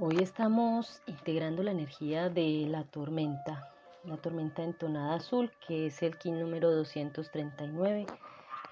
[0.00, 3.72] Hoy estamos integrando la energía de la tormenta,
[4.02, 8.04] la tormenta entonada azul, que es el kit número 239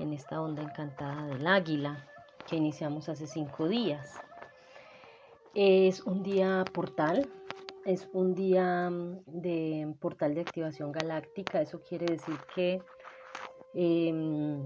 [0.00, 2.08] en esta onda encantada del águila,
[2.48, 4.20] que iniciamos hace cinco días.
[5.54, 7.30] Es un día portal,
[7.84, 12.82] es un día mm, de portal de activación galáctica, eso quiere decir que
[13.74, 14.64] em,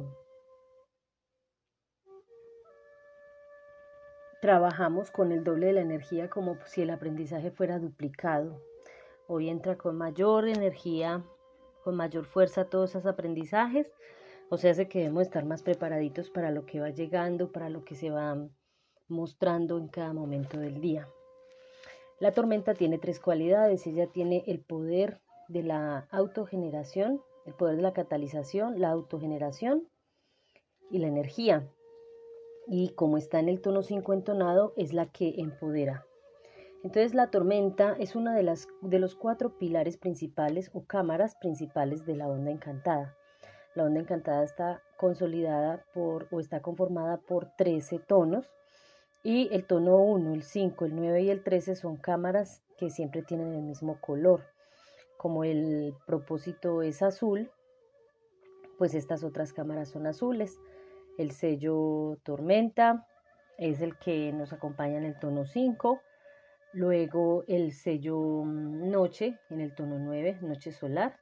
[4.41, 8.61] trabajamos con el doble de la energía como si el aprendizaje fuera duplicado.
[9.27, 11.25] Hoy entra con mayor energía,
[11.83, 13.91] con mayor fuerza todos esos aprendizajes.
[14.49, 17.85] O sea, hace que debemos estar más preparaditos para lo que va llegando, para lo
[17.85, 18.37] que se va
[19.09, 21.09] mostrando en cada momento del día.
[22.21, 23.87] La tormenta tiene tres cualidades.
[23.87, 29.89] Ella tiene el poder de la autogeneración, el poder de la catalización, la autogeneración
[30.91, 31.69] y la energía
[32.67, 36.05] y como está en el tono 5 entonado, es la que empodera.
[36.83, 42.17] Entonces la tormenta es una de, de los cuatro pilares principales o cámaras principales de
[42.17, 43.17] la onda encantada.
[43.75, 48.49] La onda encantada está consolidada por o está conformada por 13 tonos
[49.23, 53.23] y el tono 1, el 5, el 9 y el 13 son cámaras que siempre
[53.23, 54.45] tienen el mismo color.
[55.17, 57.51] Como el propósito es azul,
[58.79, 60.61] pues estas otras cámaras son azules.
[61.19, 63.07] El sello tormenta
[63.57, 66.01] es el que nos acompaña en el tono 5.
[66.75, 71.19] Luego el sello mm, noche en el tono 9, noche solar.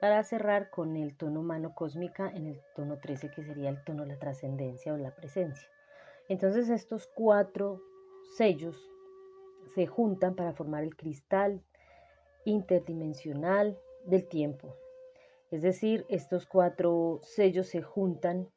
[0.00, 4.06] Para cerrar con el tono mano cósmica en el tono 13, que sería el tono
[4.06, 5.68] la trascendencia o la presencia.
[6.28, 7.82] Entonces estos cuatro
[8.36, 8.88] sellos
[9.74, 11.62] se juntan para formar el cristal
[12.44, 14.74] interdimensional del tiempo.
[15.50, 18.48] Es decir, estos cuatro sellos se juntan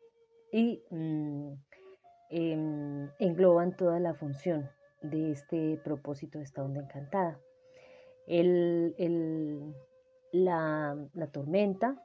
[0.51, 1.53] y mm,
[2.29, 4.69] em, engloban toda la función
[5.01, 7.39] de este propósito de esta onda encantada.
[10.31, 12.01] la, tormenta,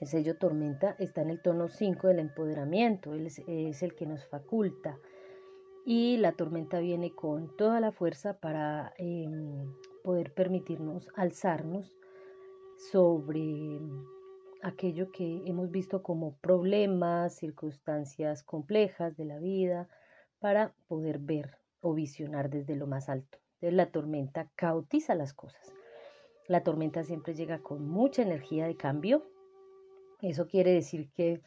[0.00, 4.24] el sello tormenta, está en el tono 5 del empoderamiento, es, es el que nos
[4.26, 4.98] faculta.
[5.86, 9.70] Y la tormenta viene con toda la fuerza para em,
[10.02, 11.94] poder permitirnos alzarnos
[12.90, 13.80] sobre
[14.64, 19.88] aquello que hemos visto como problemas, circunstancias complejas de la vida,
[20.40, 23.38] para poder ver o visionar desde lo más alto.
[23.56, 25.72] Entonces la tormenta cautiza las cosas.
[26.48, 29.26] La tormenta siempre llega con mucha energía de cambio.
[30.22, 31.42] Eso quiere decir que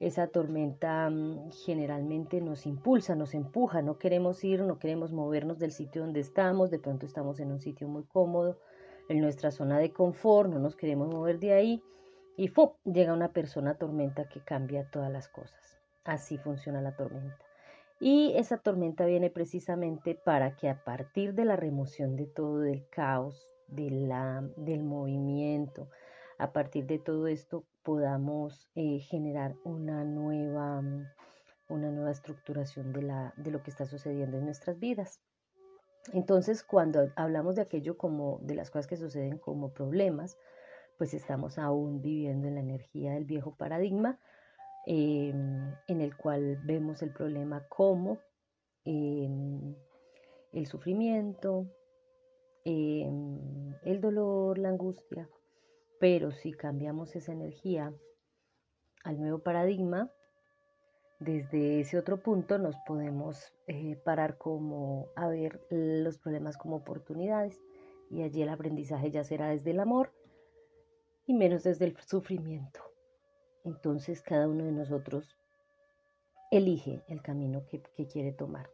[0.00, 5.72] esa tormenta mm, generalmente nos impulsa, nos empuja, no queremos ir, no queremos movernos del
[5.72, 8.58] sitio donde estamos, de pronto estamos en un sitio muy cómodo,
[9.08, 11.82] en nuestra zona de confort, no nos queremos mover de ahí
[12.36, 12.74] y ¡fu!
[12.84, 15.80] llega una persona tormenta que cambia todas las cosas.
[16.04, 17.38] Así funciona la tormenta.
[18.00, 22.88] Y esa tormenta viene precisamente para que a partir de la remoción de todo el
[22.88, 25.88] caos, de la, del movimiento,
[26.38, 30.82] a partir de todo esto podamos eh, generar una nueva,
[31.68, 35.20] una nueva estructuración de, la, de lo que está sucediendo en nuestras vidas.
[36.12, 40.36] Entonces, cuando hablamos de aquello como de las cosas que suceden como problemas,
[41.02, 44.20] pues estamos aún viviendo en la energía del viejo paradigma,
[44.86, 48.20] em, en el cual vemos el problema como
[48.84, 49.74] em,
[50.52, 51.66] el sufrimiento,
[52.64, 55.28] em, el dolor, la angustia,
[55.98, 57.92] pero si cambiamos esa energía
[59.02, 60.08] al nuevo paradigma,
[61.18, 67.60] desde ese otro punto nos podemos eh, parar como a ver los problemas como oportunidades
[68.08, 70.12] y allí el aprendizaje ya será desde el amor
[71.26, 72.80] y menos desde el sufrimiento.
[73.64, 75.36] Entonces cada uno de nosotros
[76.50, 78.68] elige el camino que, quiere tomar.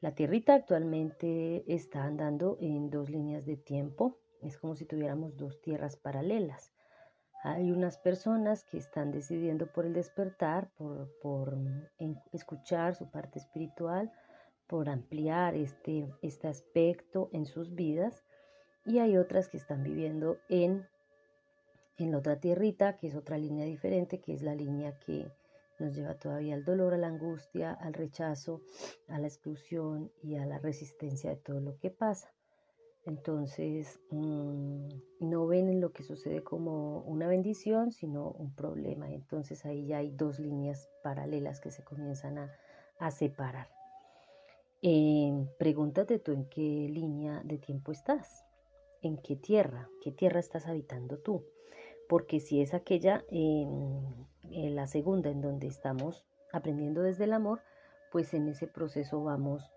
[0.00, 4.18] La tierrita actualmente está andando en dos líneas de tiempo.
[4.42, 6.72] Es como si tuviéramos dos tierras paralelas.
[7.44, 11.56] Hay unas personas que están decidiendo por el despertar, por, por
[12.32, 14.10] escuchar su parte espiritual,
[14.66, 18.24] por ampliar este, este aspecto en sus vidas.
[18.86, 20.86] Y hay otras que están viviendo en
[21.96, 25.30] en la otra tierrita, que es otra línea diferente, que es la línea que
[25.78, 28.62] nos lleva todavía al dolor, a la angustia, al rechazo,
[29.08, 32.32] a la exclusión y a la resistencia de todo lo que pasa.
[33.06, 34.88] Entonces, mm,
[35.20, 39.10] no ven en lo que sucede como una bendición, sino un problema.
[39.10, 42.50] Entonces ahí ya hay dos líneas paralelas que se comienzan a,
[43.10, 43.68] separar.
[44.80, 48.46] Eh, pregúntate tú en qué línea de tiempo estás,
[49.02, 51.44] en qué tierra, qué tierra estás habitando tú
[52.14, 57.60] porque si es aquella, en la segunda en donde estamos aprendiendo desde el amor,
[58.12, 59.68] pues en ese proceso vamos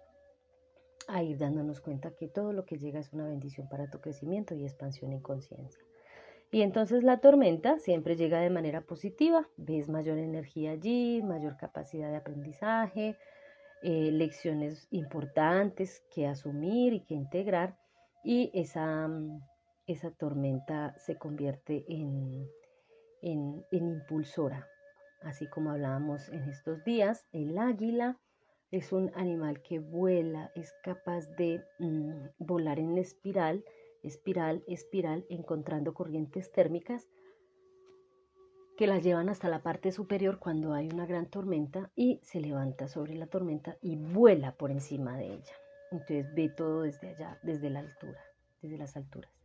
[1.07, 4.53] a ir dándonos cuenta que todo lo que llega es una bendición para tu crecimiento
[4.53, 5.81] y expansión en conciencia.
[6.51, 12.11] Y entonces la tormenta siempre llega de manera positiva, ves mayor energía allí, mayor capacidad
[12.11, 13.17] de aprendizaje,
[13.81, 17.79] eh, lecciones importantes que asumir y que integrar
[18.23, 19.41] y esa, mm,
[19.87, 22.47] esa tormenta se convierte en,
[23.21, 24.67] en, impulsora.
[25.21, 28.19] Así como hablábamos en estos días, el águila
[28.69, 33.63] es un animal que vuela, es capaz de mm, volar en espiral,
[34.03, 37.07] espiral, espiral, encontrando corrientes térmicas
[38.77, 42.87] que las llevan hasta la parte superior cuando hay una gran tormenta y se levanta
[42.87, 45.53] sobre la tormenta y vuela por encima de ella.
[45.91, 48.19] Entonces ve todo desde allá, desde la altura,
[48.61, 49.36] desde las alturas.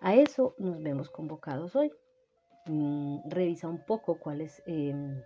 [0.00, 1.90] A eso nos vemos convocados hoy.
[2.66, 5.20] Mm, revisa un poco cuáles em,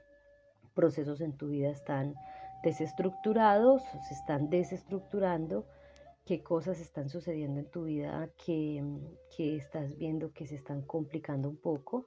[0.74, 2.14] procesos en tu vida están
[2.62, 5.66] desestructurados, se están desestructurando,
[6.24, 8.82] qué cosas están sucediendo en tu vida que,
[9.36, 12.06] que estás viendo que se están complicando un poco,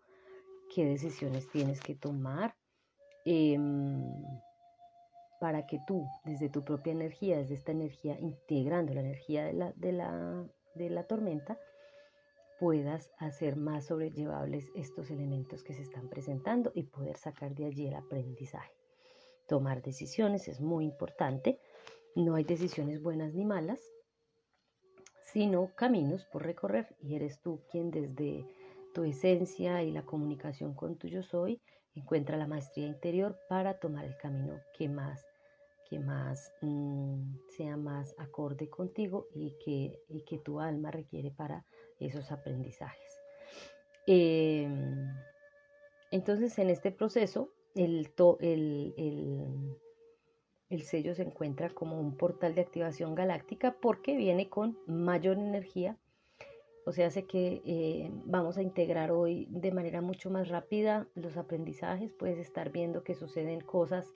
[0.73, 2.55] qué decisiones tienes que tomar
[3.25, 4.03] em,
[5.39, 9.73] para que tú, desde tu propia energía, desde esta energía, integrando la energía de la,
[9.75, 11.57] de la, de la tormenta,
[12.61, 17.87] puedas hacer más sobrellevables estos elementos que se están presentando y poder sacar de allí
[17.87, 18.71] el aprendizaje.
[19.47, 21.59] Tomar decisiones es muy importante.
[22.13, 23.81] No hay decisiones buenas ni malas,
[25.33, 28.45] sino caminos por recorrer y eres tú quien desde
[28.93, 31.59] tu esencia y la comunicación con tu yo soy
[31.95, 35.25] encuentra la maestría interior para tomar el camino que más
[35.89, 41.65] que más mm, sea más acorde contigo y que, y que tu alma requiere para
[42.01, 43.21] esos aprendizajes.
[44.07, 45.07] Em,
[46.11, 48.11] entonces, en este proceso, el,
[48.41, 49.77] el,
[50.69, 55.97] el, sello se encuentra como un portal de activación galáctica porque viene con mayor energía.
[56.85, 61.37] O sea, hace que eh, vamos a integrar hoy de manera mucho más rápida los
[61.37, 62.11] aprendizajes.
[62.11, 64.15] Puedes estar viendo que suceden cosas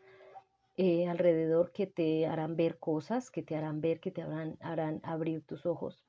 [0.75, 4.99] eh, alrededor que te harán ver cosas, que te harán ver, que te harán, harán
[5.03, 6.03] abrir tus ojos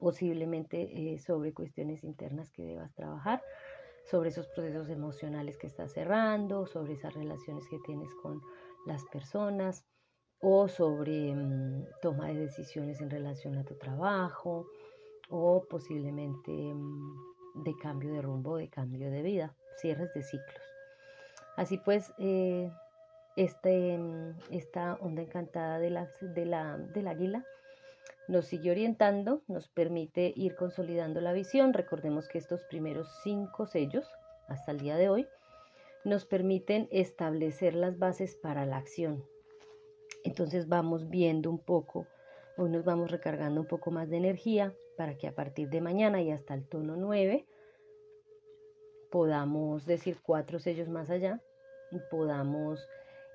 [0.00, 3.42] posiblemente eh, sobre cuestiones internas que debas trabajar,
[4.10, 8.40] sobre esos procesos emocionales que estás cerrando, sobre esas relaciones que tienes con
[8.86, 9.84] las personas
[10.40, 14.66] o sobre mm, toma de decisiones en relación a tu trabajo
[15.28, 20.64] o posiblemente mm, de cambio de rumbo, de cambio de vida, cierres de ciclos.
[21.56, 22.70] Así pues, eh,
[23.36, 27.44] este, mm, esta onda encantada de la, de la, del águila
[28.28, 31.72] nos sigue orientando, nos permite ir consolidando la visión.
[31.72, 34.08] Recordemos que estos primeros cinco sellos,
[34.48, 35.26] hasta el día de hoy,
[36.04, 39.24] nos permiten establecer las bases para la acción.
[40.24, 42.06] Entonces vamos viendo un poco,
[42.56, 46.20] hoy nos vamos recargando un poco más de energía para que a partir de mañana
[46.22, 47.46] y hasta el tono 9
[49.10, 51.42] podamos decir cuatro sellos más allá
[51.90, 52.86] y podamos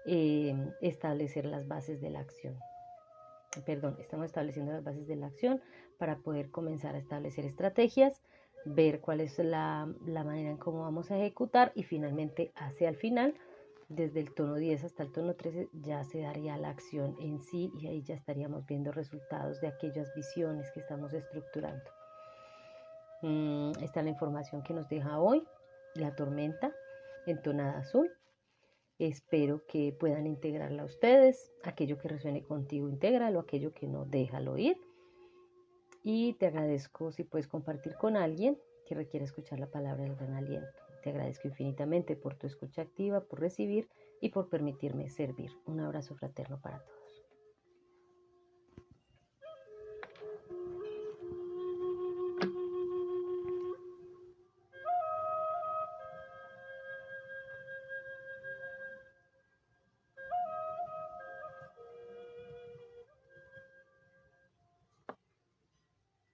[0.05, 2.57] eh, establecer las bases de la acción
[3.61, 5.61] perdón, estamos estableciendo las bases de la acción
[5.97, 8.21] para poder comenzar a establecer estrategias,
[8.65, 13.35] ver cuál es la, manera en cómo vamos a ejecutar y finalmente hacia el final,
[13.87, 17.71] desde el tono 10 hasta el tono 13, ya se daría la acción en sí
[17.79, 21.91] y ahí ya estaríamos viendo resultados de aquellas visiones que estamos estructurando.
[23.21, 25.43] Mm, esta es la información que nos deja hoy,
[25.93, 26.73] la tormenta
[27.25, 28.11] entonada azul.
[28.97, 31.51] Espero que puedan integrarla ustedes.
[31.63, 33.39] Aquello que resuene contigo, intégralo.
[33.39, 34.77] Aquello que no, déjalo ir.
[36.03, 40.35] Y te agradezco si puedes compartir con alguien que requiera escuchar la palabra del gran
[40.35, 40.67] aliento.
[41.03, 43.89] Te agradezco infinitamente por tu escucha activa, por recibir
[44.21, 45.51] y por permitirme servir.
[45.65, 46.94] Un abrazo fraterno para todos.